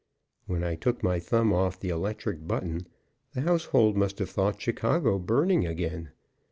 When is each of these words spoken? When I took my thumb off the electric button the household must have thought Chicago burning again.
When 0.47 0.63
I 0.63 0.73
took 0.73 1.03
my 1.03 1.19
thumb 1.19 1.53
off 1.53 1.79
the 1.79 1.89
electric 1.89 2.47
button 2.47 2.87
the 3.35 3.41
household 3.41 3.95
must 3.95 4.17
have 4.17 4.31
thought 4.31 4.59
Chicago 4.59 5.19
burning 5.19 5.67
again. 5.67 6.09